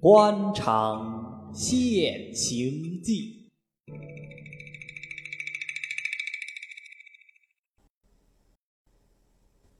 [0.00, 3.50] 官场现形记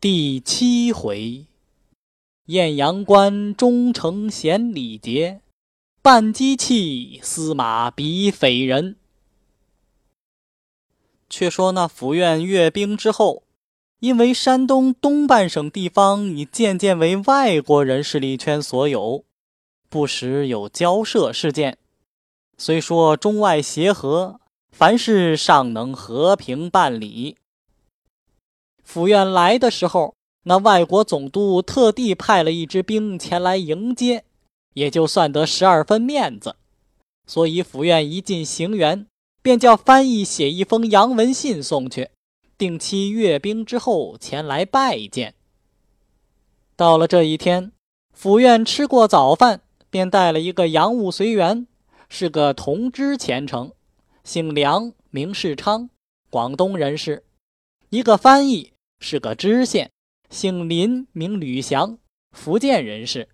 [0.00, 1.46] 第七回：
[2.46, 5.40] 艳阳关忠诚显礼节，
[6.02, 8.96] 半机器司马比匪人。
[11.28, 13.42] 却说那府院阅兵之后，
[14.00, 19.24] 因为山东东半省地方已渐渐为外国人势力圈所有。
[19.88, 21.78] 不时有交涉事件，
[22.58, 24.40] 虽说中外协和，
[24.72, 27.36] 凡事尚能和平办理。
[28.82, 34.24] 府院来的时候，那外国总督特地派了一支兵前来迎接，
[34.74, 36.56] 也就算得十二分面子。
[37.26, 39.06] 所以府院一进行辕，
[39.44, 42.08] 便叫翻译写一封洋文信送去，
[42.58, 45.34] 定期阅兵之后前来拜见。
[46.74, 47.70] 到了这一天，
[48.12, 49.60] 府院吃过早饭。
[49.90, 51.68] 便带了一个洋务随员，
[52.08, 53.70] 是个同知前程，
[54.24, 55.88] 姓梁，名世昌，
[56.30, 57.22] 广东人士；
[57.90, 59.92] 一个翻译是个知县，
[60.30, 61.96] 姓林，名吕祥，
[62.32, 63.28] 福建人士。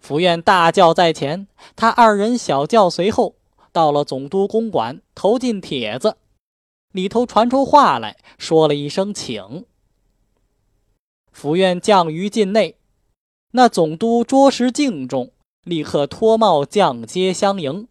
[0.00, 3.36] 府院大轿在前，他二人小轿随后，
[3.72, 6.16] 到了总督公馆，投进帖子，
[6.92, 9.64] 里头传出话来，说了一声请。
[11.32, 12.76] 府院降于境内，
[13.52, 15.32] 那总督着实敬重。
[15.64, 17.86] 立刻脱帽降阶相迎，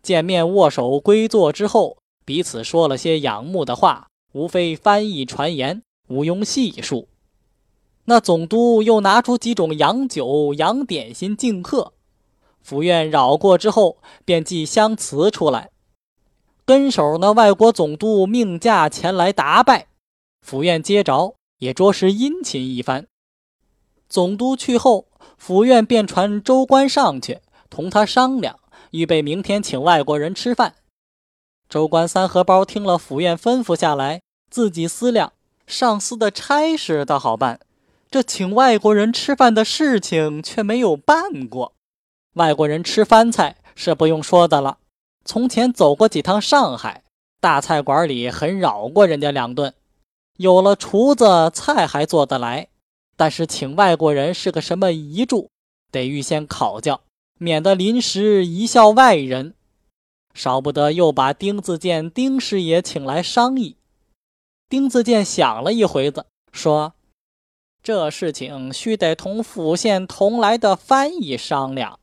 [0.00, 7.08] 见面握手归坐之后，彼此说了些仰慕的话，无非翻译传言，毋庸细数。
[8.04, 11.92] 那总督又拿出几种洋酒、洋点心敬客，
[12.68, 15.70] 府院绕过之后，便寄香词出来。
[16.66, 19.86] 跟手那外国总督命驾前来答拜，
[20.42, 23.06] 府院接着也着实殷勤一番。
[24.06, 25.06] 总督去后。
[25.38, 27.38] 府院便传州官上去，
[27.70, 28.58] 同他商量，
[28.90, 30.74] 预备明天请外国人吃饭。
[31.68, 34.20] 州官三荷包听了府院吩咐下来，
[34.50, 35.32] 自己思量，
[35.66, 37.60] 上司的差事倒好办，
[38.10, 41.72] 这请外国人吃饭的事情却没有办过。
[42.38, 44.78] 外国人吃饭菜是不用说的了，
[45.24, 47.02] 从前走过几趟上海，
[47.40, 49.74] 大菜馆里很扰过人家两顿，
[50.36, 52.68] 有了厨子，菜还做得来。
[53.16, 55.50] 但是请外国人是个什么遗嘱，
[55.90, 57.00] 得预先考教，
[57.38, 59.54] 免得临时贻笑外人。
[60.32, 63.76] 少不得又把丁子健丁师爷请来商议。
[64.68, 66.92] 丁子健想了一回子，说
[67.82, 71.97] ：“这事情须得同府县同来的翻译商量。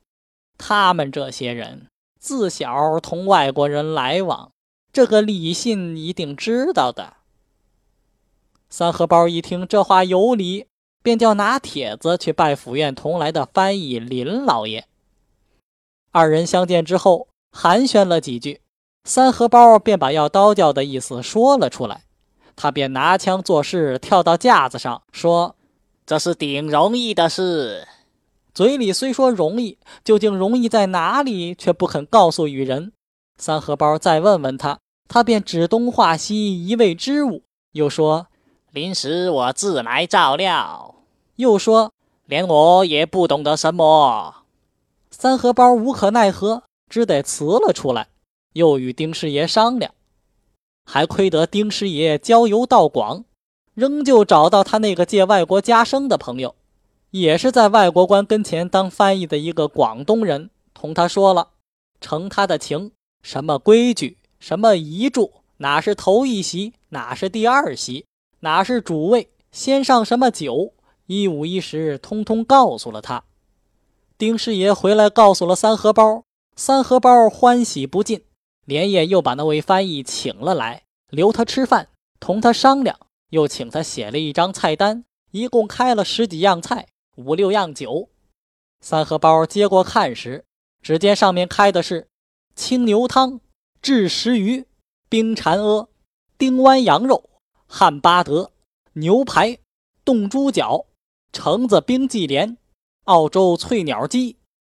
[0.58, 1.88] 他们这些人
[2.20, 4.52] 自小同外国人来往，
[4.92, 7.14] 这个李信一定知道的。”
[8.70, 10.68] 三荷包一听这话有理。
[11.06, 14.88] 便叫拿帖子去拜府院同来的翻译林老爷。
[16.10, 18.62] 二人相见之后寒暄了几句，
[19.04, 22.06] 三荷包便把要刀教的意思说了出来。
[22.56, 25.56] 他便拿枪作势，跳到架子上说
[26.08, 27.88] ：“这是顶容易的事。”
[28.56, 32.94] 嘴里虽说容易，究竟容易在哪里，却不肯告诉与人。
[33.38, 34.80] 三荷包再问问他，
[35.10, 37.44] 他便指东画西，一味支吾，
[37.74, 38.28] 又说
[38.72, 40.96] ：“临时我自来照料。”
[41.36, 41.92] 又说
[42.28, 44.46] ：“连我也不懂得什么。”
[45.12, 48.08] 三荷包无可奈何，只得辞了出来。
[48.54, 49.94] 又与丁师爷商量，
[50.86, 53.26] 还亏得丁师爷交游道广，
[53.74, 56.56] 仍旧找到他那个借外国家生的朋友，
[57.16, 61.52] 也是在外国官跟前当翻译的一个广东人，同他说了，
[62.02, 68.06] 承他的情，什么规矩，什么遗嘱，哪是头一席，哪是第二席，
[68.42, 70.74] 哪是主位，先上什么酒。
[71.06, 73.24] 一五一十，通通告诉了他。
[74.18, 76.26] 丁师爷回来告诉了三荷包，
[76.58, 78.26] 三荷包欢喜不尽，
[78.66, 81.88] 连夜又把那位翻译请了来，留他吃饭，
[82.20, 83.00] 同他商量，
[83.30, 88.10] 又请他写了一张菜单，一共开了十几样菜，五六样酒。
[88.82, 90.46] 三荷包接过看时，
[90.82, 92.08] 只见上面开的是
[92.56, 93.42] 清牛汤、
[93.82, 94.66] 炙石鱼、
[95.10, 95.90] 冰蝉鹅、
[96.38, 97.30] 丁湾羊肉、
[97.66, 98.52] 汉巴德、
[98.94, 99.58] 牛排、
[100.04, 100.86] 冻猪脚。
[101.34, 102.56] 橙子冰季莲、
[103.04, 104.38] 澳洲翠鸟鸡、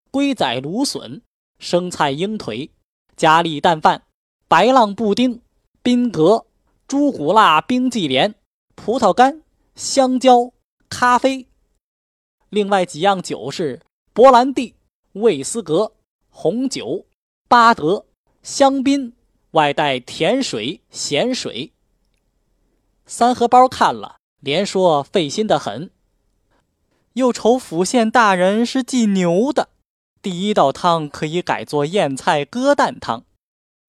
[0.09, 1.21] 龟仔芦笋、
[1.59, 2.71] 生菜鹰腿、
[3.15, 4.01] 咖喱蛋饭、
[4.47, 5.39] 白浪布丁、
[5.83, 6.47] 宾格、
[6.87, 8.33] 猪骨辣冰季莲、
[8.73, 9.43] 葡萄干、
[9.75, 10.51] 香蕉、
[10.89, 11.45] 咖啡。
[12.49, 13.81] 另外几样酒是
[14.13, 14.75] 勃兰地、
[15.13, 15.93] 威斯格、
[16.29, 17.05] 红酒、
[17.47, 18.05] 巴德、
[18.41, 19.13] 香槟，
[19.51, 21.73] 外带甜水、咸水。
[23.05, 25.89] 三荷包看了，连说费心的很。
[27.13, 29.69] 又愁府县大人是忌牛的，
[30.21, 33.23] 第一道汤可以改做燕菜鸽蛋汤。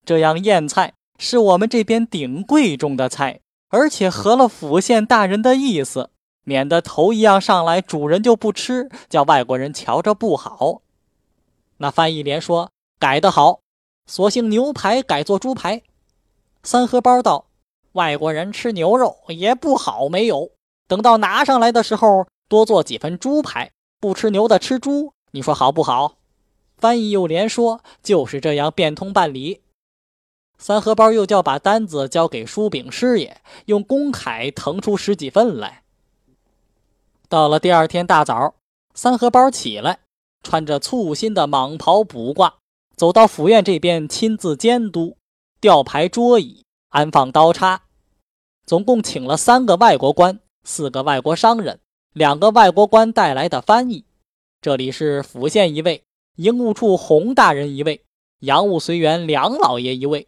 [0.07, 6.11] 这样燕菜是我们这边顶贵重的菜，而且合了府县大人的意思，
[6.49, 10.81] 免得头一样上来主人就不吃，叫外国人瞧着不好。
[11.77, 13.61] 那翻译连说改得好，
[14.07, 15.83] 索性牛排改做猪排。
[16.63, 17.49] 三荷包道
[17.93, 20.53] ：“外国人吃牛肉也不好，没有。
[20.87, 26.15] 等到拿上来的时候。”多做几份猪排，不吃牛的吃猪，你说好不好？
[26.79, 29.61] 翻译又连说就是这样变通办理。
[30.57, 35.83] 三荷包又叫把单子交给书饼师爷，用公楷腾出十几份来。
[37.29, 38.55] 到了第二天大早，
[38.95, 39.99] 三荷包起来，
[40.43, 42.55] 穿着簇新的蟒袍卜卦，
[42.97, 45.19] 走到府院这边，亲自监督
[45.61, 47.83] 吊牌桌椅，安放刀叉。
[48.65, 51.81] 总共请了三个外国官，四个外国商人。
[52.15, 54.07] 两个外国官带来的翻译，
[54.63, 56.03] 这里是府县一位，
[56.37, 58.03] 营务处洪大人一位，
[58.41, 60.27] 洋务随员梁老爷一位，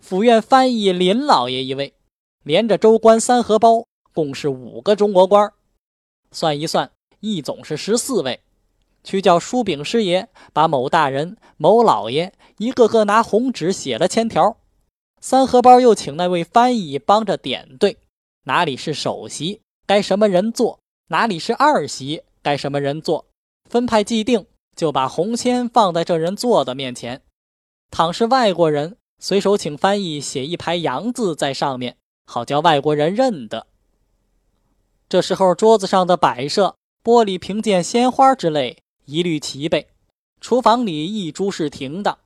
[0.00, 1.94] 府院翻译林老爷一位，
[2.42, 5.52] 连着州官三荷包，共是五个中国官
[6.32, 6.90] 算一算，
[7.20, 8.40] 一总是十四位。
[9.02, 14.56] 去叫书饼师爷把某大人、某老爷一个个拿红纸写了签条。
[15.20, 17.98] 三荷包又请那位翻译帮着点对，
[18.44, 20.80] 哪里是首席，该什么人做。
[21.08, 23.26] 哪里是二席，该什么人坐？
[23.68, 24.46] 分派既定，
[24.76, 27.22] 就把红签放在这人坐的面前。
[27.90, 31.96] 倘是外国人，随手请翻译写一排洋字在上面，
[32.26, 33.66] 好叫外国人认得。
[35.10, 39.88] 这时候桌子上的摆设，玻璃瓶件、鲜花之类，一律齐备。
[40.40, 42.16] 厨房里一株是停当。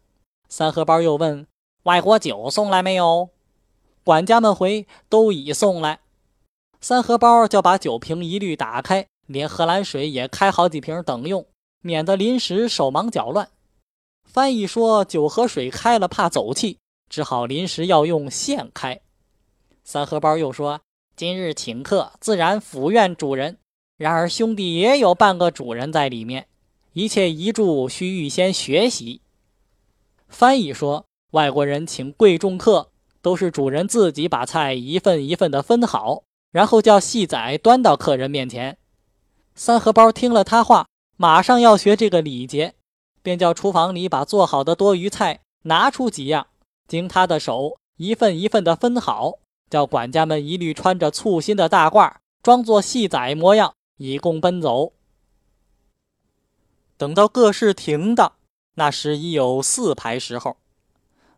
[0.51, 1.47] 三荷包又问
[1.85, 3.31] ：“外国酒送来没有？”
[4.05, 6.01] 管家们回：“都已送来。”
[6.83, 11.47] 三荷包就把酒瓶一律打开，连荷兰水也开好几瓶等用，
[11.81, 13.49] 免得临时手忙脚乱。
[14.27, 16.77] 翻译说酒和水开了怕走气，
[17.09, 19.01] 只好临时要用现开。
[19.85, 20.83] 三荷包又说
[21.17, 23.59] ：“今日请客，自然府院主人，
[23.97, 26.49] 然而兄弟也有半个主人在里面，
[26.93, 29.21] 一切遗嘱需预先学习。”
[30.29, 32.91] 翻译说：“外国人请贵重客，
[33.23, 38.77] 都是主人自己把菜一份一份的分好。”然后叫细仔端到客人面前。
[39.55, 42.75] 三荷包听了他话，马上要学这个礼节，
[43.23, 46.49] 便叫厨房里把做好的多余菜拿出几样，
[46.89, 49.39] 经他的手一份一份的分好，
[49.71, 54.93] 叫管家们一律穿着簇新的大褂，装作戏仔模样，以供奔走。
[56.97, 58.33] 等到各事停当，
[58.75, 60.57] 那时已有四排时候。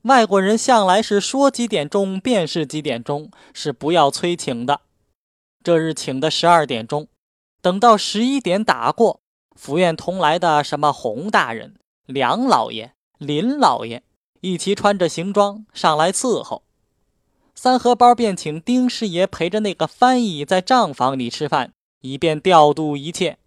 [0.02, 4.82] 外国人向来是说几点钟便是几点钟，是不要催请的。
[5.64, 7.08] 这日请的十二点钟，
[7.60, 9.20] 等到十一点打过，
[9.56, 11.74] 府院同来的什么洪大人、
[12.04, 14.04] 梁老爷、林老爷
[14.42, 16.62] 一齐穿着行装上来伺候。
[17.58, 21.72] 三荷包便请丁师爷陪着那个翻译在账房里吃饭，
[22.02, 23.38] 以便调度一切。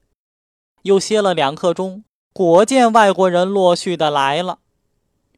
[0.82, 2.04] 又歇了两刻钟，
[2.34, 4.58] 果见外国人陆续的来了。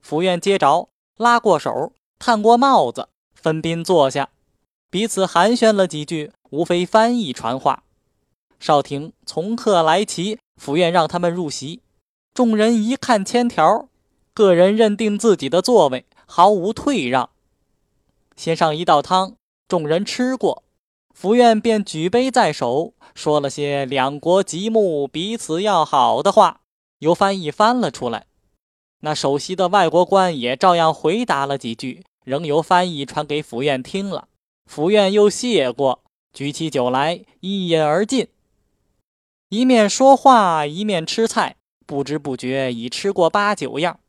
[0.01, 0.88] 府院接着
[1.18, 4.29] 拉过手，探过帽子，分宾坐下，
[4.89, 6.31] 彼此寒暄了几句。
[6.51, 7.83] 无非翻译传话，
[8.59, 11.81] 少廷从客来齐，府院让他们入席。
[12.33, 13.87] 众人一看签条，
[14.33, 17.30] 个人认定自己的座位，毫无退让。
[18.42, 19.36] 先上一道汤，
[19.68, 20.64] 众人吃过，
[21.14, 26.62] 府院便举杯在手，说了些两国极睦、彼此要好的话，
[26.98, 28.26] 由翻译翻了出来。
[29.02, 34.28] 那首席的外国官也照样回答了几句，仍由翻译传给府院听了。
[34.66, 36.02] 府院又谢过。
[36.33, 38.28] 举起酒来，一饮而尽。
[39.50, 44.00] 一面说话，一面吃菜，不知不觉已吃过八九样。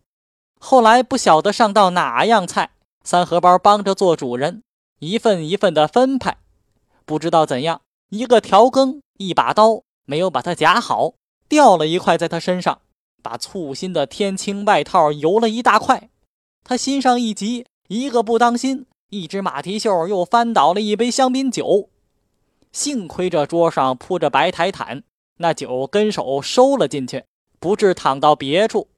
[0.58, 2.70] 后来不晓得上到哪样菜，
[3.04, 4.62] 三荷包帮着做主人，
[5.00, 6.38] 一份一份的分派。
[7.04, 11.14] 不知道怎样，一个调羹，一把刀没有把它夹好，
[11.48, 12.80] 掉了一块在他身上，
[13.22, 16.10] 把簇新的天青外套油了一大块。
[16.64, 21.88] 他心上一急，一个不当心，一只马蹄袖又翻倒了一杯香槟酒。
[22.70, 25.02] 幸亏这桌上铺着白台毯，
[25.38, 27.24] 那酒跟手收了进去，
[27.58, 28.88] 不致淌到别处。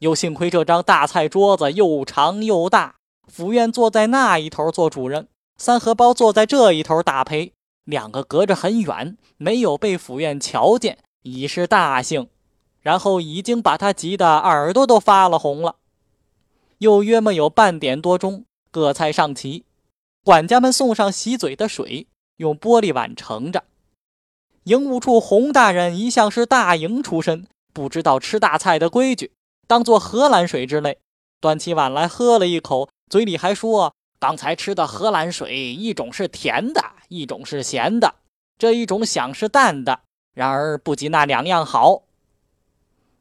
[0.00, 2.96] 又幸亏这张大菜桌子又长又大，
[3.26, 7.52] 府院坐在那一头做主人，三荷包坐在这一头打陪，
[7.84, 12.28] 两个隔着很远，没有被府院瞧见，已是大幸。
[12.80, 15.76] 然后已经把他急得耳朵都发了红了。
[16.78, 19.64] 又约莫有半点多钟，各菜上齐，
[20.22, 22.08] 管家们送上洗嘴的水。
[22.38, 23.62] 用玻璃碗盛着。
[24.64, 29.30] 营务处洪大人一向是大营出身，不知道吃大菜的规矩，
[29.68, 30.98] 当做荷兰水之类，
[31.40, 38.14] 端起碗来喝了一口，嘴里还说：“刚才吃的荷兰水，一种是甜的，一种是咸的，
[38.58, 40.00] 这一种想是淡的，
[40.34, 42.02] 然而不及那两样好。”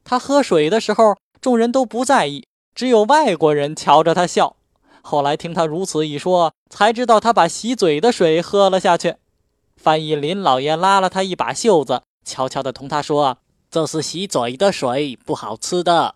[0.04, 4.56] 他喝水的时候，众人都不在意，只有外国人瞧着他笑。
[5.02, 9.16] 后来听他如此一说，才知道他把洗嘴的水喝了下去。
[9.76, 13.38] 翻译林老爷拉了他一把袖子，悄悄地同他说
[13.70, 16.16] ：“这是洗嘴的水，不好吃的。”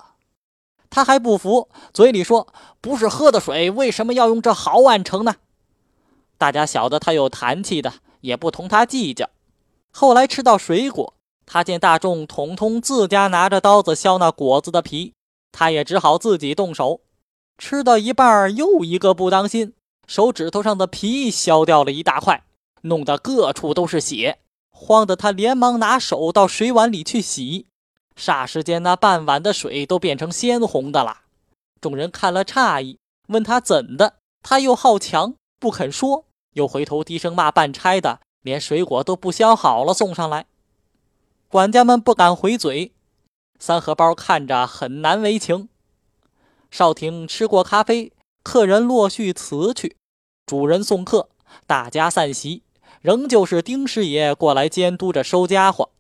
[0.89, 2.48] 他还不服，嘴里说
[2.82, 5.36] ：“不是喝的水，为什么要用这好碗盛呢？”
[6.38, 9.29] 大家晓得他有痰气的，也不同他计较。
[9.91, 11.13] 后来吃到水果，
[11.46, 15.13] 他见大众统统自家拿着刀子削那果子的皮，
[15.51, 17.01] 他也只好自己动手。
[17.58, 19.74] 吃到一半，又一个不当心，
[20.06, 22.44] 手指头上的皮削掉了一大块，
[22.82, 24.38] 弄得各处都是血，
[24.70, 27.65] 慌得他连忙拿手到水碗里去洗。
[28.17, 31.21] 霎时间，那半碗的水都变成鲜红的了。
[31.79, 32.97] 众人看了诧异，
[33.27, 40.47] 问他怎的，他又好强，不肯说，又回头低声骂办差的，连水果都不削好了送上来。
[41.47, 42.91] 管家们不敢回嘴，
[43.59, 45.69] 三荷包看着很难为情。
[46.71, 48.12] 少廷吃过咖啡，
[48.43, 49.95] 客人落续辞去，
[50.45, 51.29] 主人送客，
[51.65, 52.63] 大家散席，
[53.01, 55.91] 仍旧是丁师爷过来监督着收家伙。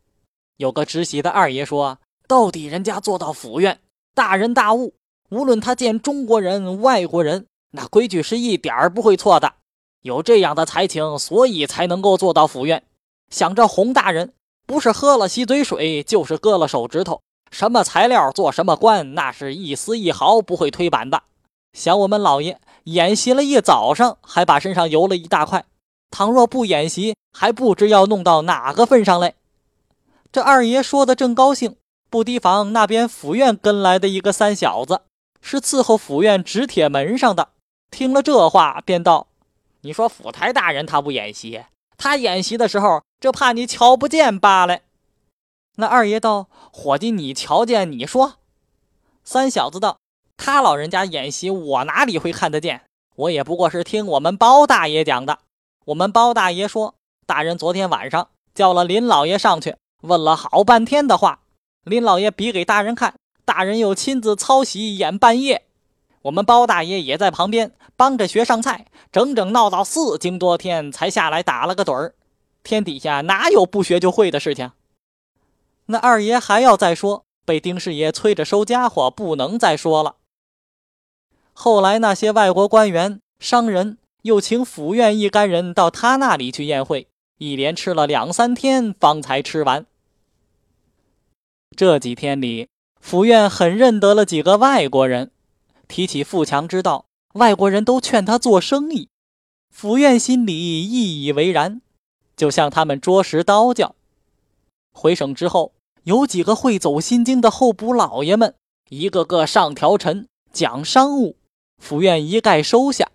[0.57, 3.79] 有个执席的二爷说：“到底人家做到府院，
[4.13, 4.93] 大人大物，
[5.29, 9.53] 无论他见中国人、外国人，那规矩是一点儿不会错的。
[10.01, 12.83] 有这样的才情，所以才能够做到府院。
[13.29, 14.33] 想着洪大人，
[14.65, 21.23] 不是喝了洗嘴水，就是割了手指头。”什么材料做什么官，那是一丝一毫不会推板的。
[21.71, 25.63] 想我们老爷演习了一早上，还把身上油了一大块。
[26.11, 29.35] 倘若不演习，还不知要弄到哪个份上来。
[30.29, 31.77] 这二爷说的正高兴，
[32.09, 35.01] 不提防那边府院跟来的一个三小子，
[35.41, 37.49] 是伺候府院纸铁门上的。
[37.91, 39.27] 听了这话，便道
[39.81, 41.63] ：“你说府台大人他不演习，
[41.97, 44.79] 他演习的时候，就怕你瞧不见罢了。”
[45.75, 47.91] 那二爷道：“伙计，你瞧见？
[47.91, 48.35] 你说。”
[49.23, 49.99] 三小子道
[50.37, 52.83] ：“他老人家演习，我哪里会看得见？
[53.15, 55.39] 我也不过是听我们包大爷讲的。
[55.85, 56.95] 我们包大爷说，
[57.25, 61.39] 大人昨天晚上叫了林老爷上去，问了好半天的话。
[61.87, 63.15] 林老爷比给大人看，
[63.45, 65.63] 大人又亲自操洗演半夜。
[66.23, 72.13] 我们包大爷也在旁边帮着学上菜，整整闹到四更多天才下来打了个盹儿。
[72.61, 74.71] 天底下哪有不学就会的事情？”
[75.87, 80.17] 那二爷还要再说，被丁师爷催着收家伙，不能再说了。
[81.53, 89.85] 后来那些外国官员、商人又请府院一干人到他那里去宴会，一连吃了两三天，方才吃完。
[91.75, 92.69] 这几天里，
[92.99, 95.31] 府院很认得了几个外国人，
[95.87, 99.09] 提起富强之道，外国人都劝他做生意。
[99.69, 101.81] 府院心里意以为然，
[102.35, 103.95] 就向他们捉实刀教。
[104.93, 105.73] 回省之后。
[106.03, 108.55] 有几个会走心经的候补老爷们，
[108.87, 111.35] 一个个上条陈讲商务，
[111.83, 113.11] 府院一概收下。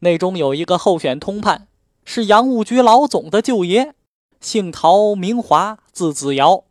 [0.00, 1.68] 内中有一个候选通判，
[2.04, 3.94] 是洋务局老总的舅爷，
[4.40, 6.64] 姓陶名华，字子尧。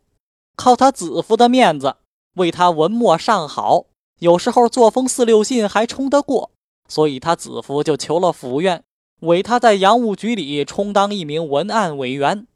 [0.56, 1.96] 靠他子夫的面子，
[2.36, 3.86] 为他文墨尚好，
[4.20, 6.52] 有时候作风四六信还冲得过，
[6.88, 8.84] 所以他子夫就求了府院，
[9.22, 12.48] 委他在洋务局里充当一名文案委员。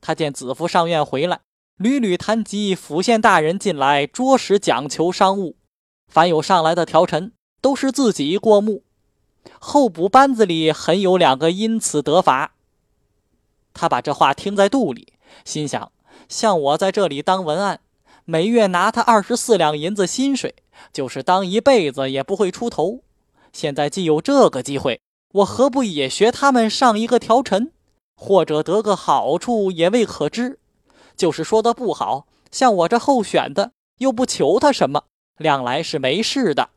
[0.00, 1.40] 他见子夫上院回来。
[1.78, 5.54] 屡屡谈及府县大人近来着实讲求商务，
[6.08, 8.82] 凡有上来的条陈，都是自己过目。
[9.60, 12.54] 候补班子里很有两个因此得法。
[13.72, 15.12] 他把这话听在肚里，
[15.44, 15.92] 心想：
[16.28, 17.80] 像我在这里当文案，
[18.24, 20.54] 每月拿他二十四两银子薪水，
[20.92, 23.00] 就是当一辈子也不会出头。
[23.52, 25.00] 现在既有这个机会，
[25.32, 27.72] 我何不也学他们上一个条陈，
[28.14, 30.58] 或者得个好处，也未可知。
[31.16, 35.04] 就是说的不好，像我这候选的又不求他什么，
[35.38, 36.68] 量来是没事的。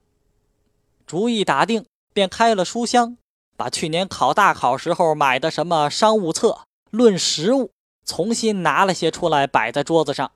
[1.05, 3.17] 主意打定，便开了书箱，
[3.57, 7.71] 把去年考大考时候买的什么商务册、论实务，
[8.05, 10.31] 重新拿了些出来摆在桌子上。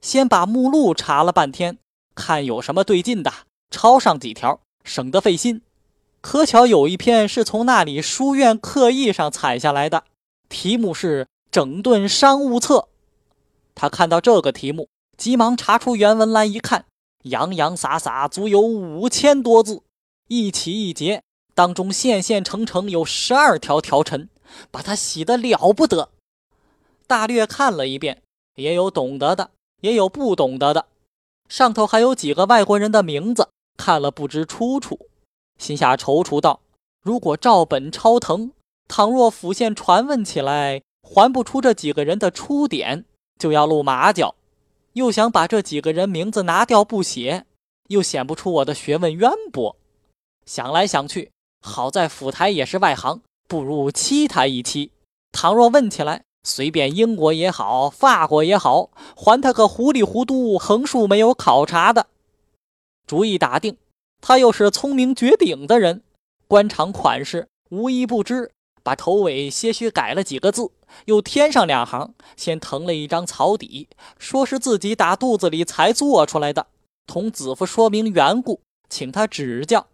[0.00, 1.78] 先把目录查了半天，
[2.14, 3.32] 看有什么对劲的，
[3.70, 5.62] 抄上几条，省得费心。
[6.20, 10.04] 可巧有一篇是从那里书院刻意上采下来的，
[10.48, 12.78] 题目是《整顿商务册》。
[13.74, 16.86] 他看到这个题目，急忙查出原文来一看，
[17.24, 19.82] 洋洋洒洒足有五千多字，
[20.28, 21.22] 一起一节
[21.54, 24.28] 当中线线成成有十二条条陈，
[24.70, 26.10] 把他喜得了不得。
[27.06, 28.22] 大略看了一遍，
[28.56, 30.86] 也有懂得的，也有不懂得的。
[31.48, 35.08] 上头还有几个外国人的名字，看了不知出处，
[35.58, 36.60] 心下踌躇道
[37.02, 38.50] ：“如果照本抄腾，
[38.88, 43.04] 倘若府县传问起来，还不出这几个人的出典，
[43.38, 44.34] 就要露马脚。
[44.94, 47.44] 又想把这几个人名字拿掉不写，
[47.88, 49.76] 又显不出我的学问渊博。
[50.46, 54.90] 想来想去，好在府台也是外行，不如欺他一欺。
[55.32, 62.06] 倘若问起来，随便英国也好，法国也好，还他个糊里糊涂、横竖没有考察的。
[63.04, 63.76] 主意打定，
[64.20, 66.02] 他又是聪明绝顶的人，
[66.46, 68.52] 官场款式无一不知。
[68.84, 70.70] 把头尾些许改了几个字，
[71.06, 76.68] 又添上两行，先腾了一张草底，说是自己打肚子里才做出来的，
[77.08, 79.88] 同子夫说明缘故，请他指教。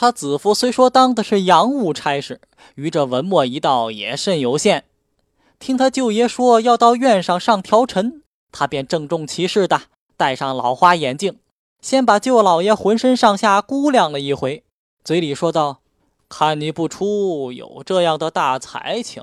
[0.00, 2.40] 他子夫虽说当的是洋务差事，
[2.74, 4.84] 于这文墨一道也甚有限。
[5.58, 9.82] 听他舅爷说要到院上上条陈，他便郑重其事的
[10.16, 11.38] 戴上老花眼镜，
[11.82, 14.64] 先把舅老爷浑身上下估量了一回，
[15.04, 15.80] 嘴里说道
[16.30, 19.22] ：“看你不出有这样的大才情，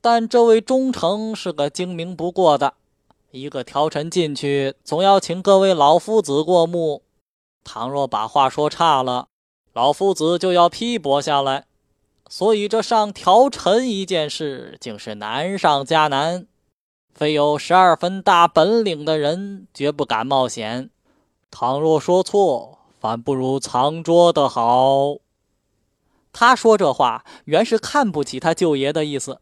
[0.00, 2.72] 但这位忠诚是个精明不过的，
[3.30, 7.02] 一个条陈进去，总要请各位老夫子过目。
[7.62, 9.28] 倘若把话说差了。”
[9.74, 11.66] 老夫子就要批驳下来，
[12.28, 16.46] 所以这上条陈一件事，竟是难上加难。
[17.12, 20.90] 非有十二分大本领的人，绝不敢冒险。
[21.50, 25.16] 倘若说错，反不如藏拙的好。
[26.32, 29.40] 他说这话，原是看不起他舅爷的意思。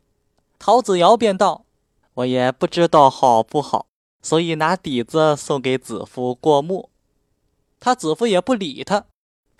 [0.59, 1.67] 陶子尧便道
[2.15, 3.85] ：“我也不知道好不好，
[4.23, 6.89] 所以拿底子送给子夫过目。”
[7.79, 9.05] 他子夫也不理他。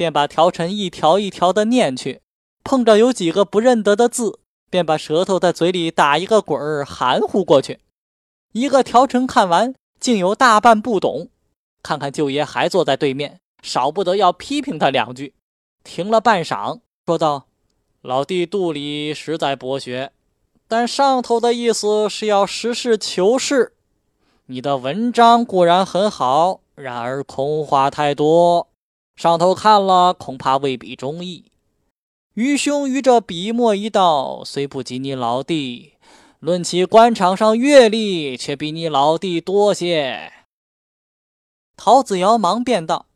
[0.03, 2.23] 便把条陈一条一条的念去，
[2.65, 7.79] 碰着有几个不认得的字，便把舌头在嘴里打一个滚儿，含糊过去。
[8.51, 11.29] 一个条陈看完，竟有大半不懂。
[11.85, 15.35] 看看舅爷还坐在对面，少不得要批评他两句。
[15.85, 17.47] 停了半晌，说道
[18.03, 20.11] ：“老弟肚里实在博学，
[20.67, 23.75] 但上头的意思是要实事求是。
[24.47, 28.67] 你的文章固然很好，然而空话太多。”
[29.15, 31.45] 上头看了，恐怕未必中意。
[32.35, 35.93] 愚兄于这笔墨一道，虽不及你老弟，
[36.41, 40.33] 论起官场上阅历，却比你老弟多些。
[41.77, 43.07] 陶子尧忙便道：“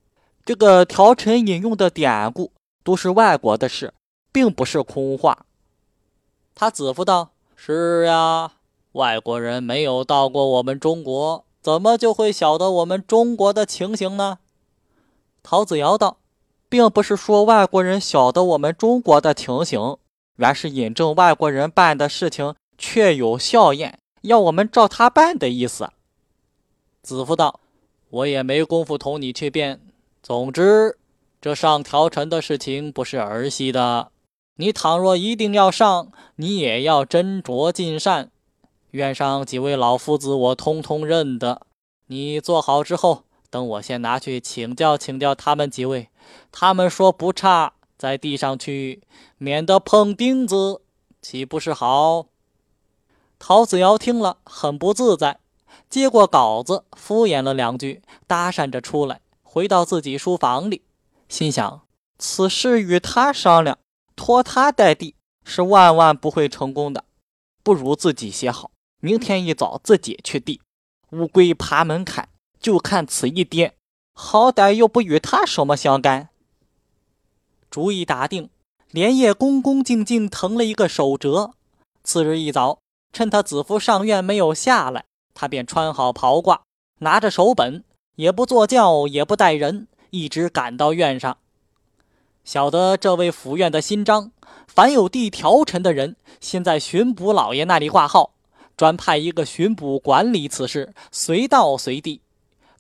[0.45, 2.53] 这个条陈引用的典故，
[2.85, 3.95] 都是外国的事，
[4.31, 5.47] 并不是空话。”
[6.55, 8.53] 他子夫道：“是呀，
[8.93, 14.39] 外国人没有到过我们中国，怎么就会晓得我们中国的情形呢？”
[15.49, 16.17] 陶子尧道
[16.69, 19.97] ：“并不是说外国人晓得我们中国的情形，
[20.39, 25.89] 原是引证外国人办的事情确有效验，要我们照他办的意思。”
[27.01, 27.61] 子夫道
[28.11, 29.81] ：“我也没工夫同你去辩。
[30.21, 30.99] 总之，
[31.41, 34.11] 这上条陈的事情不是儿戏的。
[34.57, 38.33] 你倘若一定要上，你也要斟酌尽善。
[38.91, 41.63] 院上几位老夫子，我通通认得。
[42.09, 43.23] 你做好之后。”
[43.57, 46.11] 等我先拿去请教请教他们几位，
[46.53, 49.01] 他们说不差，在地上去，
[49.38, 50.83] 免得碰钉子，
[51.23, 52.27] 岂不是好？
[53.38, 55.40] 陶子尧听了很不自在，
[55.88, 60.83] 接过稿子敷衍了两句，搭讪着出来，回到自己书房里，
[61.27, 61.81] 心想：
[62.19, 63.79] 此事与他商量，
[64.14, 65.14] 托他代地，
[65.47, 67.07] 是万万不会成功的，
[67.62, 70.61] 不如自己写好，明天一早自己去递。
[71.12, 72.29] 乌龟爬门槛。
[72.66, 73.76] 就看此一跌，
[74.12, 76.31] 好歹又不与他什么相干。
[77.70, 78.50] 主意打定，
[78.90, 81.52] 连夜恭恭敬敬誊了一个手折。
[82.02, 82.81] 次日一早，
[83.12, 86.62] 趁他子夫上院没有下来，他便穿好袍褂，
[86.98, 87.85] 拿着手本，
[88.16, 91.38] 也不坐轿，也不带人，一直赶到院上。
[92.44, 94.33] 晓得这位府院的新章，
[94.66, 98.33] 凡有递条陈的人，先在巡捕老爷那里挂号，
[98.76, 102.22] 专派一个巡捕管理此事，随到随递。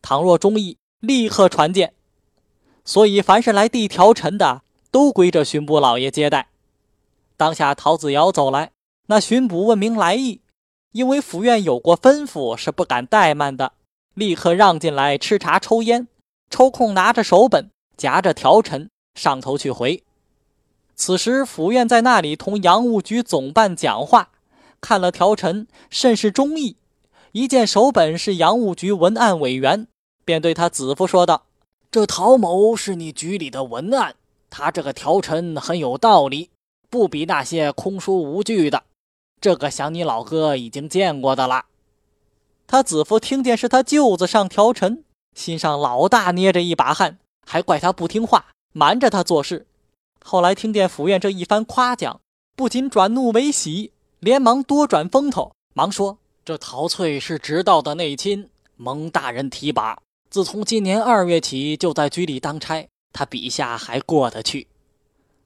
[0.02, 1.94] 倘若中意，立刻传见。
[2.84, 6.48] 所以凡是来递条陈的，都归这巡捕老爷接待。
[7.36, 8.70] 当下陶子尧走来，
[9.06, 10.40] 那巡捕问明来意，
[10.92, 13.72] 因为府院有过吩咐，是不敢怠慢的，
[14.14, 16.08] 立刻让进来吃茶抽烟，
[16.48, 20.02] 抽空拿着手本，夹着条陈上头去回。
[20.94, 24.30] 此时府院在那里同洋务局总办讲话，
[24.80, 26.76] 看了条陈，甚是中意，
[27.36, 29.88] 一见手本是洋务局文案委员。
[30.24, 31.44] 便对他子夫说道
[31.92, 34.14] ：“这陶某是你局里的文案，
[34.48, 36.48] 他这个条陈很有道理，
[36.88, 38.84] 不比那些空书无据的。
[39.38, 41.66] 这个想你老哥已经见过的了。
[42.66, 49.66] 他子夫听见是他舅子上条陈，心上老大捏着一把汗，还怪他不听话，瞒着他做事。
[50.24, 52.18] 后来听见府院这一番夸奖，
[52.56, 56.16] 不仅转怒为喜，连忙多转风头，忙说
[56.46, 59.98] ：“这陶翠是直道的内亲，蒙大人提拔，
[60.30, 64.68] 自从今年二月起就在局里当差，他笔下还过得去。”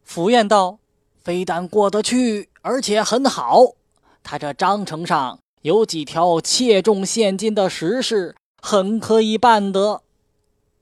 [0.05, 0.79] 府院道
[1.25, 3.77] ：“非但过得去，而且很好。
[4.23, 10.03] 他这章程上。”有几条切中现今的时事，很可以办得。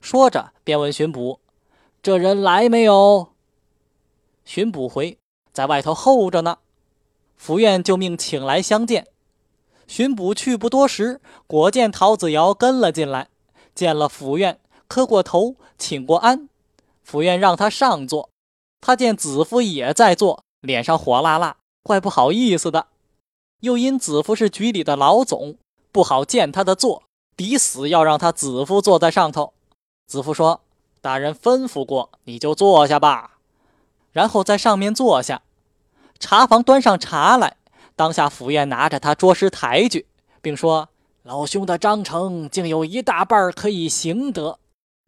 [0.01, 1.39] 说着，便问巡捕
[2.03, 3.29] ：“这人来没有？”
[4.45, 5.19] 巡捕回
[5.53, 6.59] ：“在外头候着呢。”
[7.37, 9.09] 府院就命请来相见。
[9.89, 13.29] 巡捕去不多时，果见陶子尧跟了进来，
[13.75, 16.49] 见了府院，磕过头，请过安。
[17.03, 18.29] 府院让他上座，
[18.83, 22.89] 他见子夫也在座，脸上火辣辣，怪不好意思的。
[23.61, 25.57] 又因子夫是局里的老总，
[25.91, 29.55] 不好见他的座，抵死要让他子夫坐在上头。
[30.07, 30.61] 子夫说
[31.01, 33.39] ：“大人吩咐过，你就坐下吧。”
[34.13, 35.41] 然后在上面坐下。
[36.21, 37.57] 茶房端上茶来，
[37.99, 40.07] 当下府院拿着他桌师抬举，
[40.41, 40.89] 并说
[41.25, 44.61] ：“老兄的章程竟有一大半可以行得，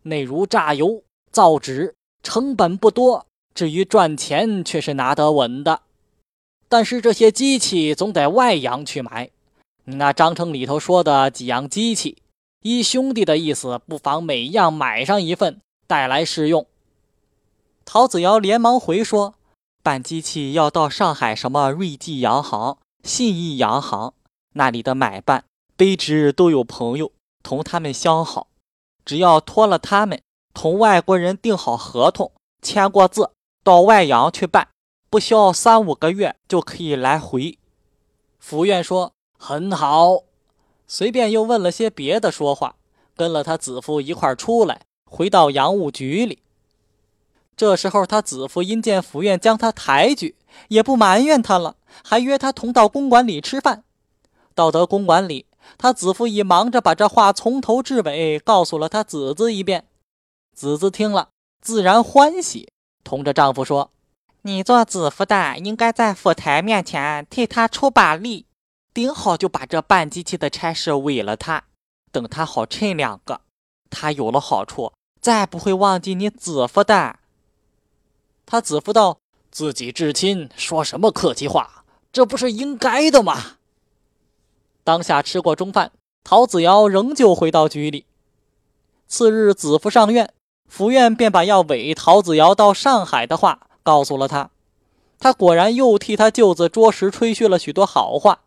[0.02, 3.24] 内如榨油、造纸，成本不多，
[3.54, 5.82] 至于赚钱却是拿得稳的。”
[6.68, 9.30] 但是这些机器总得外洋去买。
[9.84, 12.18] 那章程里头说的几样机器，
[12.62, 16.66] 依兄弟的意思，不妨每样买上一份带来试用。
[17.84, 19.34] 陶子尧连忙回说
[19.82, 24.14] ：“办机器要到上海什么瑞记洋行、信义洋行
[24.54, 25.44] 那里的买办，
[25.76, 27.12] 卑职都有朋友，
[27.42, 28.48] 同他们相好，
[29.04, 30.20] 只要托了他们，
[30.52, 33.30] 同外国人订好合同，签过字，
[33.62, 34.68] 到外洋去办。”
[35.10, 37.58] 不需要三五个月就可以来回。
[38.38, 40.22] 福院说很好，
[40.86, 42.76] 随便又问了些别的说话，
[43.16, 46.38] 跟了他子夫一块出来，回到洋务局里。
[47.60, 50.34] 这时候他子夫因见府院将他抬举，
[50.68, 53.84] 也不埋怨他了，还约他同到公馆里吃饭。
[54.54, 55.44] 到得公馆里，
[55.76, 59.84] 他子夫已忙着把这话从头至尾告诉了他子子一遍。
[60.54, 61.28] 子子听了，
[61.60, 62.72] 自然欢喜，
[63.04, 63.90] 同着丈夫说。
[64.40, 68.46] 你做子夫的，应该在府台面前替他出把力，
[68.94, 71.64] 顶好就把这办机器的差事委了他，
[72.10, 73.42] 等他好趁两个。
[73.90, 77.18] 他有了好处，再不会忘记你子夫的。
[78.50, 79.20] 他子夫道
[79.52, 81.84] ：“自己至亲，说什么客气话？
[82.12, 83.58] 这不是应该的吗？”
[84.82, 85.92] 当下吃过中饭，
[86.24, 88.06] 陶子尧仍旧回到局里。
[89.06, 90.34] 次日，子夫上院，
[90.68, 93.68] 府院便把要委陶子尧到上海的话。
[93.84, 94.50] 告诉了他，
[95.20, 98.40] 他果然又替他舅子着实吹嘘了许多好话。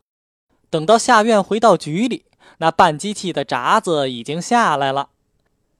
[0.69, 2.25] 等到下院回到局里，
[2.57, 5.09] 那办机器的闸子已经下来了。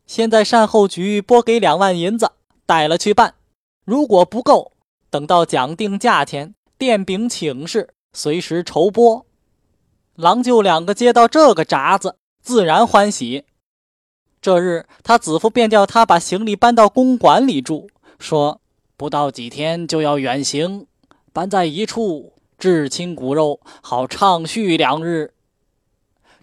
[0.07, 2.31] 先在善后局拨给两万银子，
[2.65, 3.36] 带了去办。
[3.86, 4.72] 如果不够，
[5.10, 9.26] 等到讲定价钱，电禀请示，随时筹拨。
[10.15, 13.46] 郎舅两个接到这个札子，自然欢喜。
[14.41, 18.60] 这日，他子夫便叫他把行李搬到公馆里住，说。
[18.96, 20.86] 不到几天就要远行，
[21.34, 25.34] 搬在一处，至亲骨肉，好畅叙两日。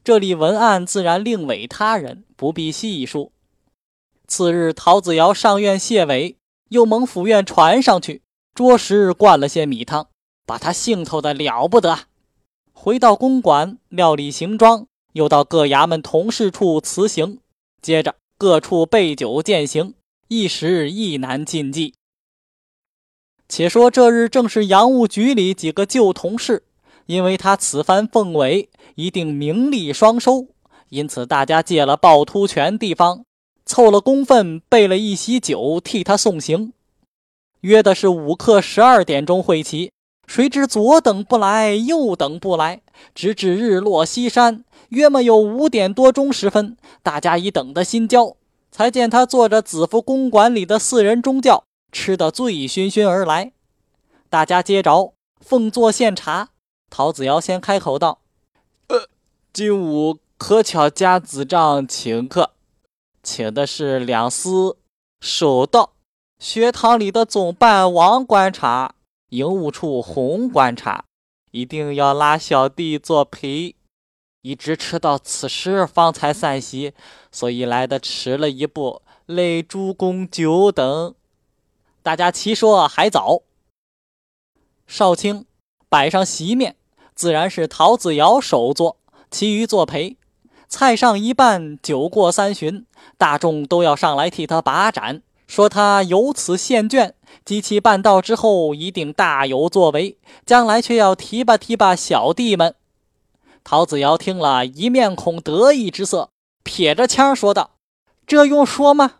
[0.02, 3.32] 这里文案自然另委他人，不必细述。
[4.26, 6.36] 次日，陶子尧上院谢伟，
[6.70, 8.22] 又蒙府院传上去，
[8.54, 10.06] 着实灌了些米汤，
[10.46, 11.98] 把他兴头的了不得。
[12.72, 17.38] 回到公馆料理行装，又到各衙门同事处辞行，
[17.82, 19.94] 接着各处备酒饯行，
[20.28, 21.94] 一时亦难尽计。
[23.48, 26.62] 且说这日正是洋务局里几个旧同事，
[27.06, 30.46] 因为他此番奉委，一定名利双收，
[30.88, 33.24] 因此大家借了趵突泉地方，
[33.70, 36.72] 凑了工分，备了一席酒替他送行。
[37.60, 39.92] 约的是午刻十二点钟会齐，
[40.26, 42.80] 谁知左等不来，右等不来，
[43.14, 48.34] 直至日落西山，约么有五点多钟时分，大家已等得心焦，
[48.72, 51.62] 才见他坐着子夫公馆里的四人中轿。
[51.92, 53.52] 吃得醉醺醺而来，
[54.28, 56.48] 大家接着奉座献茶。
[56.90, 58.18] 陶子尧先开口道
[58.90, 59.06] ：“呃，
[59.52, 62.50] 今午可巧家子丈请客，
[63.22, 64.78] 请的是两司
[65.20, 65.92] 守道、
[66.38, 68.94] 学堂里的总办王观察、
[69.28, 71.04] 营务处洪观察，
[71.50, 73.74] 一定要拉小弟作陪。
[74.42, 76.94] 一直吃到此时方才散席，
[77.30, 81.14] 所以来的迟了一步，累诸公久等。”
[82.02, 83.42] 大家齐说还早。
[84.86, 85.44] 少卿
[85.90, 86.76] 摆上席面，
[87.14, 88.96] 自然是陶子尧首座，
[89.30, 90.16] 其余作陪。
[90.70, 92.86] 菜上一半，酒过三巡，
[93.18, 97.12] 大众都要上来替他把盏，说他有此献卷，
[97.44, 102.76] 及其办到之后，一定大有作为，将来却要提拔提拔小弟们。
[103.64, 106.30] 陶子尧听了一面孔得意之色，
[106.62, 107.72] 撇着腔说道
[108.24, 109.14] ：“这用说吗？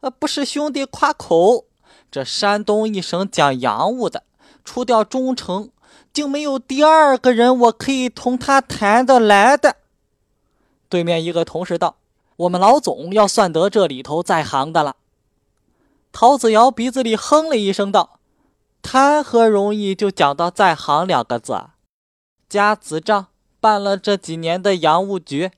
[0.00, 1.66] 呃，不是兄弟夸口，
[2.10, 4.24] 这山东一省讲洋务的。”
[4.64, 5.70] 除掉忠诚，
[6.12, 9.76] 就没有第二个人我可以同他谈得来的。
[10.88, 11.96] 对面一个同事道
[12.36, 14.96] ：“我们老总要算得这里头在行的了。”
[16.12, 18.18] 陶子尧鼻子里哼了一声道
[18.82, 21.60] ：“谈何容易就讲到在行两个字？
[22.48, 23.26] 家子丈
[23.60, 25.50] 办了这几年的洋务局，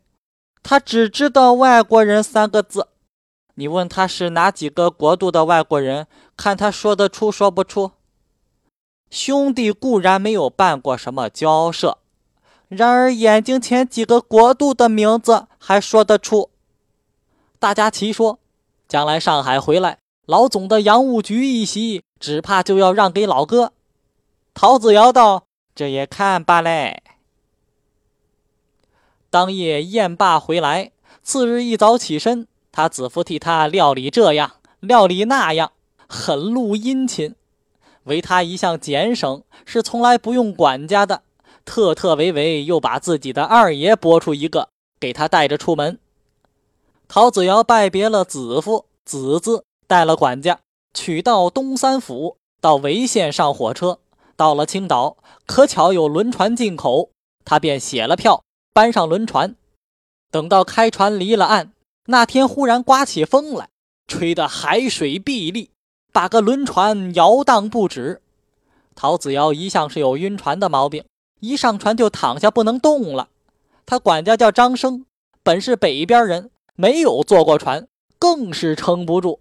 [0.62, 2.88] 他只知道外国人三个字。
[3.54, 7.92] 你问他是哪几个国度的外国人，看他说得出说不出。”
[9.10, 11.98] 兄弟固然没有办过什么交涉，
[12.70, 16.50] 然而眼睛前几个国度的名字还说得出。
[17.58, 18.38] 大家齐说
[18.86, 23.72] ：“将来上海回来，老总的洋务局一席，只怕就要让给老哥。”
[24.54, 27.02] 陶子尧道：“这也看罢嘞。”
[29.30, 30.92] 当夜宴罢回来，
[31.24, 35.72] 次日一早起身，他子夫替他料理这样，料理那样，
[36.06, 37.34] 很露殷勤。
[38.04, 41.22] 唯他一向俭省，是从来不用管家的。
[41.64, 44.68] 特特维维又把自己的二爷拨出一个，
[44.98, 45.98] 给他带着出门。
[47.08, 50.60] 陶子尧拜别了子夫，子子带了管家，
[50.94, 53.98] 取到东三府，到潍县上火车。
[54.36, 57.10] 到了青岛，可巧有轮船进口，
[57.44, 58.42] 他便写了票，
[58.72, 59.54] 搬上轮船。
[60.30, 61.72] 等到开船离了岸，
[62.06, 63.68] 那天忽然刮起风来，
[64.06, 65.70] 吹得海水碧立。
[66.12, 68.20] 把个轮船摇荡不止，
[68.96, 71.04] 陶子尧一向是有晕船的毛病，
[71.40, 73.28] 一上船就躺下不能动了。
[73.84, 75.04] 他管家叫张生，
[75.42, 79.40] 本是北边人，没有坐过船，更是撑不住。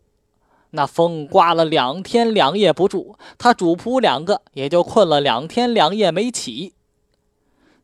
[0.71, 6.73] 那风刮了两天两夜不住，他主仆两个也就困了两天两夜没起。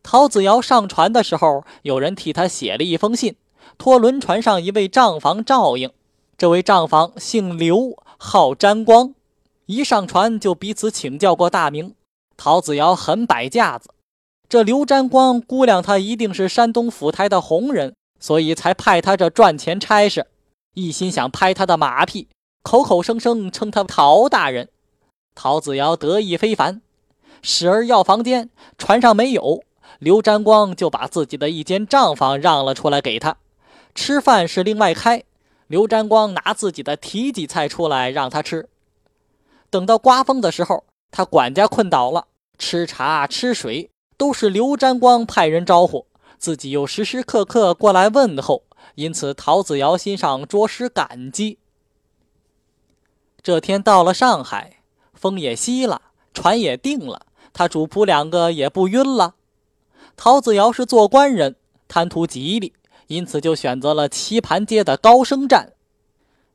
[0.01, 3.35] 陶子尧上船的时候，有人替他写了一封信，
[3.77, 5.91] 托轮船上一位账房照应。
[6.37, 7.97] 这位账房姓刘。
[8.17, 9.13] 号沾光，
[9.65, 11.93] 一上船就彼此请教过大名。
[12.37, 13.89] 陶子尧很摆架子，
[14.47, 20.27] 这刘沾光估量他一定是山东府台的红人，所以才派他这赚钱差事，
[20.73, 22.27] 一心想拍他的马屁，
[22.61, 24.69] 口口声声称他陶大人。
[25.33, 26.81] 陶子尧得意非凡，
[27.41, 29.63] 时而要房间，船上没有，
[29.99, 33.37] 刘沾光就把自己的一间账房让了出来给他，
[33.93, 35.23] 吃饭是另外开。
[35.67, 38.69] 刘占光拿自己的提己菜出来让他吃，
[39.71, 42.27] 等到刮风的时候，他管家困倒了，
[42.59, 46.05] 吃茶吃水都是刘占光派人招呼，
[46.37, 48.63] 自己又时时刻刻过来问候，
[48.95, 51.59] 因此陶子尧心上着实感激。
[53.41, 54.79] 这天到了上海，
[55.13, 56.01] 风也息了，
[56.33, 59.35] 船也定了，他主仆两个也不晕了。
[60.17, 61.55] 陶子尧是做官人，
[61.87, 62.73] 贪图吉利。
[63.07, 65.73] 因此，就选择了棋盘街的高升站，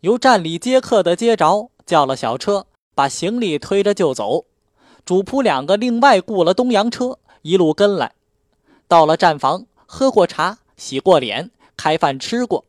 [0.00, 4.46] 由站里接客的接着，叫了小车，把行李推着就走。
[5.04, 8.12] 主仆两个另外雇了东洋车，一路跟来。
[8.88, 12.64] 到了站房，喝过茶，洗过脸，开饭吃过，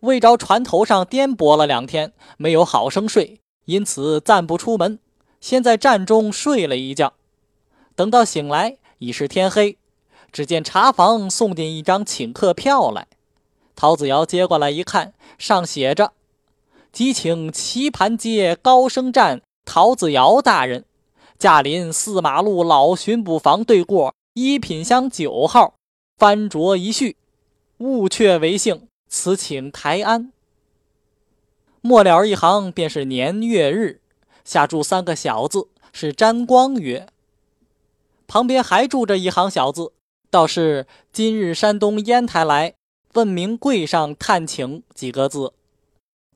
[0.00, 4.98] 为着船头上颠簸了两天，没有好生睡，因此暂不出门，
[5.40, 7.14] 先在站中睡了一觉。
[7.96, 9.78] 等到醒来，已是天黑。
[10.32, 13.06] 只见茶房送进一张请客票来。
[13.76, 16.12] 陶子尧接过来一看，上写着
[16.90, 20.84] ：“即请棋盘街高升站陶子尧大人，
[21.44, 25.74] 驾临四马路老巡捕房对过一品香九号，
[26.16, 27.18] 翻着一序，
[27.76, 30.32] 勿却为幸，此请台安。”
[31.82, 34.00] 末了一行便是年月日，
[34.42, 37.06] 下注三个小字，是沾光曰。
[38.26, 39.92] 旁边还注着一行小字，
[40.30, 42.72] 倒是今日山东烟台来。
[43.12, 45.52] 问明柜上探请几个字，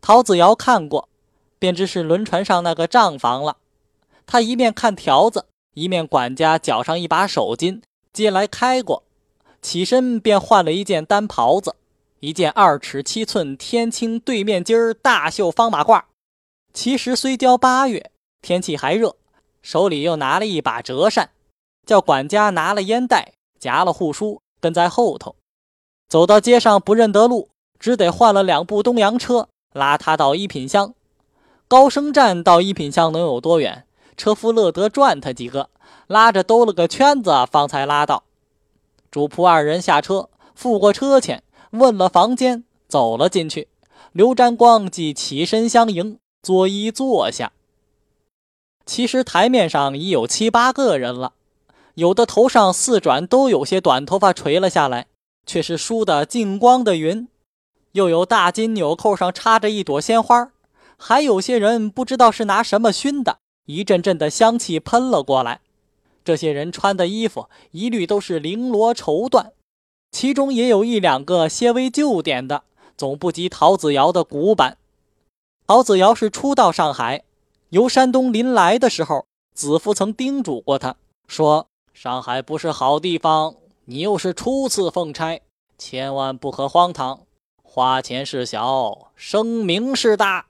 [0.02, 1.08] 陶子尧看过，
[1.58, 3.56] 便知是轮船上那个账房了。
[4.30, 7.80] 他一面看条子，一面管家脚上一把手巾
[8.12, 9.02] 接来开过，
[9.62, 11.74] 起身便换了一件单袍子，
[12.20, 16.02] 一件二尺七寸天青对面襟儿大袖方马褂。
[16.74, 18.10] 其实虽交八月，
[18.42, 19.16] 天气还热，
[19.62, 21.30] 手里又拿了一把折扇，
[21.86, 25.36] 叫管家拿了烟袋，夹了护书，跟在后头。
[26.06, 30.92] 走到街上不认得路，只得换了两部东洋车拉他到一品乡。
[31.66, 33.86] 高升站到一品乡能有多远？
[34.18, 35.70] 车夫乐得转他几个，
[36.09, 38.24] 拉着兜了个圈子，方才拉到。
[39.11, 43.68] 主仆二人下车，付过车钱，问了房间，走了进去。
[44.12, 47.52] 刘占光即起身相迎，作揖坐下。
[48.85, 51.35] 其实台面上已有七八个人了，
[51.94, 55.07] 有的头上四转都有些短头发垂了下来，
[55.46, 57.28] 却是梳的净光的云；
[57.92, 60.50] 又有大金纽扣上插着一朵鲜花，
[60.96, 65.61] 还有些人不知道是拿什么熏的，一阵阵的香气喷了过来。
[66.24, 69.52] 这些人穿的衣服一律都是绫罗绸缎，
[70.11, 72.64] 其中也有一两个些微旧点的，
[72.96, 74.78] 总不及陶子尧的古板。
[75.66, 77.24] 陶子尧是初到上海，
[77.68, 83.54] 由山东临来的时候，子夫曾叮嘱过他，说：“上海不是好地方，
[83.85, 85.42] 你又是初次奉差，
[85.76, 87.20] 千万不可荒唐，
[87.62, 90.46] 花钱事小，声名事大。”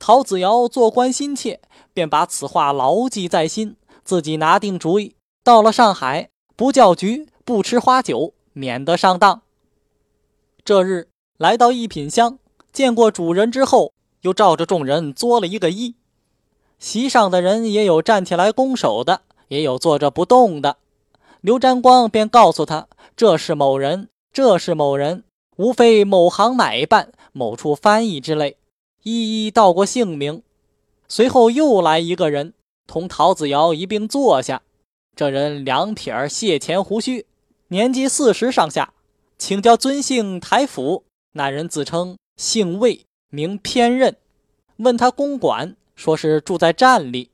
[0.00, 1.60] 陶子尧做官心切，
[1.92, 3.76] 便把此话牢记在心。
[4.02, 9.42] 自己拿定主意，到了上海，不叫局，不吃花酒，免得上当。
[10.64, 12.38] 这日来到一品香，
[12.72, 15.94] 见过主人之后，又照着众人作了一个揖。
[16.78, 20.78] 席上的人也有站起来拱手的，也有坐着不动的。
[21.42, 25.24] 刘占光便告诉他：“这是某人，这是某人，
[25.56, 28.56] 无非某行买办、某处翻译之类，
[29.02, 30.42] 一一道过姓名。”
[31.08, 32.54] 随后又来一个人。
[32.86, 34.62] 同陶子尧一并坐下，
[35.14, 37.24] 这人两撇儿卸前胡须，
[37.68, 38.92] 年纪四十上下，
[39.38, 41.04] 请教尊姓台府。
[41.34, 44.16] 那人自称姓魏，名偏任，
[44.78, 47.30] 问他公馆，说是住在站里。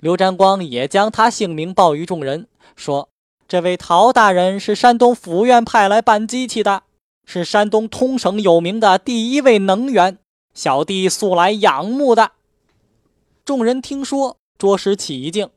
[0.00, 2.46] 刘占光也将他姓名报于众人，
[2.76, 3.08] 说
[3.48, 6.82] ：“这位陶大人是山东府院派来办机器的，
[7.24, 10.18] 是山东通省有名的第一位能员，
[10.54, 12.32] 小弟素来仰慕的。”
[13.44, 14.36] 众人听说。
[14.60, 15.48] 着实起敬，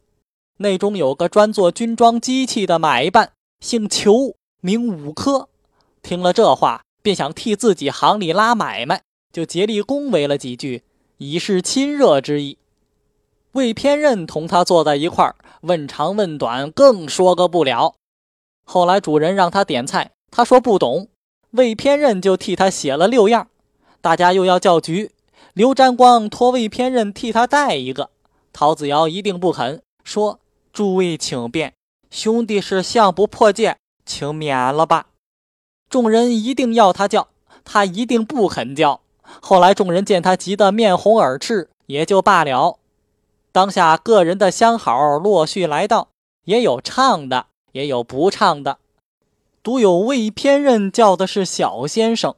[0.59, 5.49] 内中有个专做军装机器的买办，姓裘，名武科。
[6.01, 9.01] 听了这话，便想替自己行里拉买卖，
[9.33, 10.83] 就竭力恭维了几句，
[11.17, 12.57] 以示亲热之意。
[13.51, 17.95] 魏偏任同他坐在一块儿，问长问短，更说个不了。
[18.63, 21.09] 后来主人让他点菜，他说不懂，
[21.51, 23.49] 魏偏任就替他写了六样。
[24.03, 25.11] 大家又要叫局，
[25.53, 28.09] 刘占光托魏偏任替他带一个。
[28.51, 30.41] 陶子尧一定不肯说
[30.73, 31.73] ：“诸位请便，
[32.11, 35.05] 兄弟是相不破戒，请免了吧。”
[35.89, 37.29] 众人一定要他叫，
[37.63, 38.99] 他一定不肯叫。
[39.21, 42.77] 后来众人见他急得面红耳赤，也就罢了。
[43.53, 46.09] 当下个人的相好陆续来到，
[46.43, 48.79] 也有唱的，也有不唱的，
[49.63, 52.35] 独有魏偏任叫的是小先生。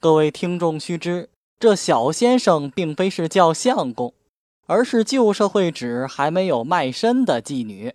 [0.00, 4.14] 各位听众须知，这小先生并非是叫相公。
[4.66, 7.94] 而是旧社会指还没有卖身的妓女，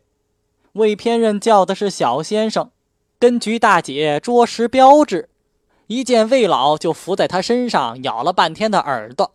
[0.72, 2.72] 魏偏任叫的是小先生，
[3.20, 5.30] 跟局大姐着实标致。
[5.86, 9.34] 一见魏老就伏在他身上咬了半天的耳朵，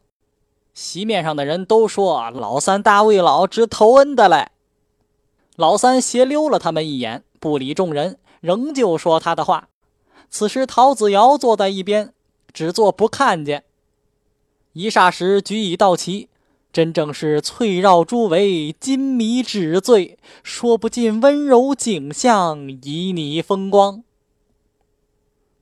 [0.74, 4.50] 席面上的人都说老三大魏老值头恩的嘞。
[5.54, 9.68] 老三斜溜了他们一眼，不理众人，仍旧说他的话。
[10.28, 12.12] 此时陶子尧坐在一边，
[12.52, 13.64] 只做不看见。
[14.72, 16.28] 一霎时局已到齐。
[16.70, 24.04] 真正是翠绕诸围，金迷纸醉，说不尽温柔景象，旖旎风光。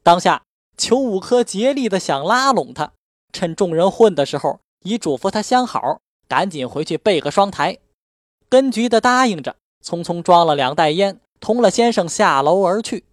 [0.02, 0.42] 当下，
[0.76, 2.92] 裘五科竭力的想拉拢他，
[3.32, 7.78] 趁众人混的时候，已嘱咐他相好，赶紧回去备个双台。
[8.48, 13.04] 根局的答应着，匆匆装了两袋烟，同了先生下楼而去。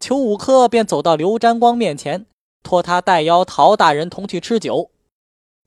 [0.00, 2.26] 裘五科便走到刘占光面前，
[2.70, 4.92] 托他代邀陶大人同去吃酒。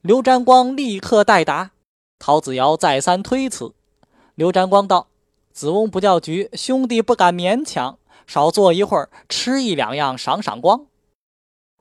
[0.02, 1.72] 刘占光立刻代答，
[2.18, 3.74] 陶子尧再三推辞。
[4.36, 5.10] 刘占光道
[5.52, 10.86] ：“子翁不叫局，兄弟不敢勉强，少坐一会儿，吃一两样赏赏光。”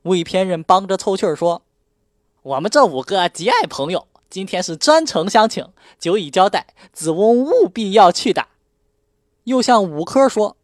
[0.03, 1.63] 魏偏任帮着凑趣儿说
[2.43, 5.69] ：“我们这五个极爱朋友，今天是专程相请，
[6.01, 8.49] 酒已交代，子翁务必要去的。”
[9.45, 10.57] 又向五科说：“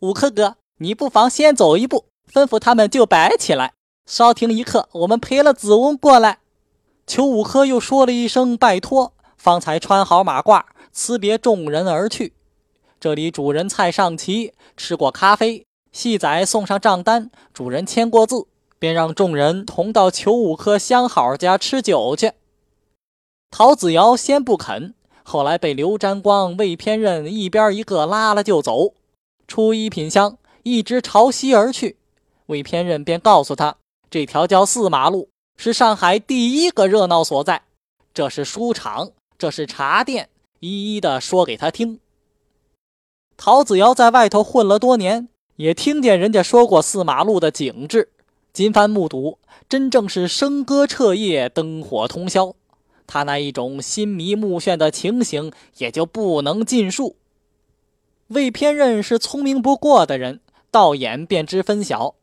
[0.00, 3.74] 五科哥，你不妨先走一步，吩咐他们就摆起来，
[4.06, 6.38] 稍停一刻，我们陪了子翁过来。”
[7.06, 12.34] 裘五科又说了一声拜托，方才穿好马褂，辞别众人而去。
[13.00, 18.46] 这里主人菜上齐，吃过咖啡，细仔送上账单，主人签过字，
[18.78, 22.32] 便让众人同到裘五科相好家吃酒去。
[23.50, 24.94] 陶子尧先不肯，
[25.24, 28.94] 后来被刘占光、魏偏任一边一个拉了就走，
[29.48, 31.96] 出一品香，一直朝西而去。
[32.46, 33.76] 魏偏任便告诉他，
[34.10, 35.30] 这条叫四马路。
[35.62, 37.60] 是上海第一个热闹所在，
[38.14, 40.30] 这是书场，这是茶店，
[40.60, 42.00] 一一的说给他听。
[43.36, 48.08] 陶子尧在外头混了多年，也听见人家说过四马路的景致，
[48.54, 49.38] 今番目睹，
[49.68, 52.54] 真正是笙歌彻夜，灯火通宵。
[53.06, 57.16] 他那一种心迷目眩的情形，也就不能尽述。
[58.28, 60.40] 魏偏任是聪明不过的人，
[60.70, 62.14] 道眼便知分晓。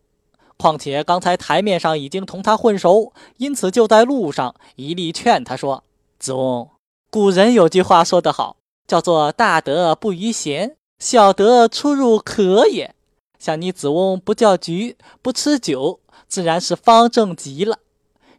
[0.58, 5.84] 况且刚才台面上已经同他混熟，因此就在路上一力劝他说
[6.20, 6.70] ：“子翁，
[7.10, 12.96] 古人有句话说得好，叫做‘大德不逾贤’。”小德出入可也，
[13.38, 17.78] 像你子翁不叫局，不吃酒，自然是方正极了。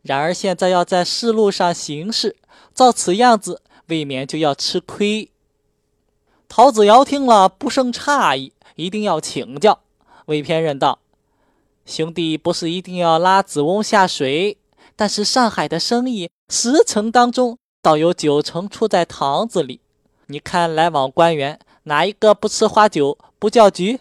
[0.02, 2.34] 然而现在要在市路上行事，
[2.74, 5.30] 照此样子，未免就要吃亏。
[6.48, 9.78] 陶子尧听了，不胜诧异，一定要请教。
[10.26, 10.98] 魏偏任道
[11.88, 14.58] ：“兄弟不是一定要拉子翁下水，
[14.94, 19.80] 但是上海的生意十成当中，倒有九成出在堂子里。
[20.26, 24.00] 你看来往官员。”哪一个不吃花酒不叫局？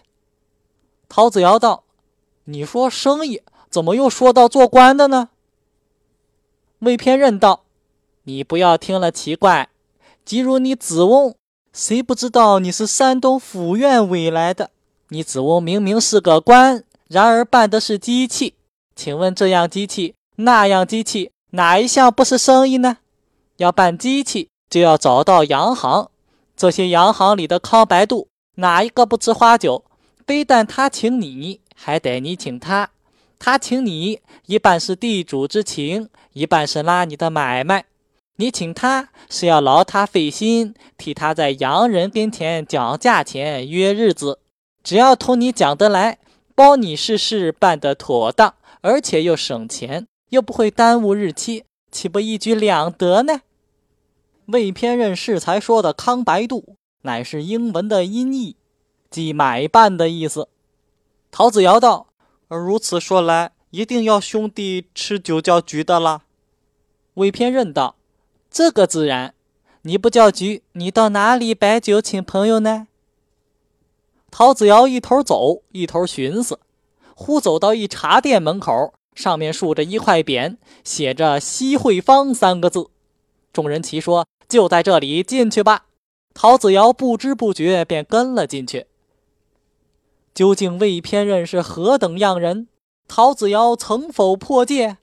[1.08, 1.84] 陶子尧道
[2.44, 5.30] ：“你说生意，怎么又说到做官的呢？”
[6.80, 7.64] 魏偏任道
[8.24, 9.70] ：“你不要听了奇怪。
[10.26, 11.34] 即如你子翁，
[11.72, 14.68] 谁不知道你是山东府院委来的？
[15.08, 18.54] 你子翁明明是个官，然而办的是机器。
[18.94, 22.98] 请问这样机器，那样机器，哪一项不是生意呢？
[23.56, 26.10] 要办机器，就要找到洋行。”
[26.56, 29.84] 这些洋行里的康白度，哪一个不吃花酒？
[30.26, 32.90] 非但他请你，还得你请他。
[33.38, 37.84] 他请你，一半是地主之情，一半是拉你的买卖。
[38.36, 44.40] 你请他是要劳他费心，替他在洋人跟前讲价钱、约日子。
[44.82, 46.18] 只要同你讲得来，
[46.58, 53.42] 包你事事办得妥当，而且又省钱，又不会耽误日期，岂不一举两得呢？
[54.46, 58.56] 魏偏任适才说的“康白度”乃是英文的音译，
[59.08, 60.48] 即买办的意思。
[61.30, 62.08] 陶子尧道
[62.50, 66.24] ：“如此说来，一定要兄弟吃酒叫局的了。”
[67.14, 67.94] 魏偏任道
[68.50, 69.32] ：“这个自然，
[69.82, 72.87] 你不叫局，你到哪里摆酒请朋友呢？”
[74.38, 76.60] 陶子尧一头走，一头寻思，
[77.16, 82.86] 忽走到一茶店门口，上面竖着一块匾，写着“西汇坊”三个字。
[83.52, 84.28] 众人齐说。
[84.48, 85.86] 就在这里，进去吧。
[86.34, 88.86] 陶子尧不知不觉便跟了进去。
[90.32, 92.68] 究竟魏偏任是何等样人？
[93.08, 94.98] 陶子尧曾否破戒？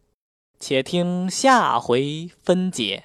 [0.62, 3.04] 且听下回分解。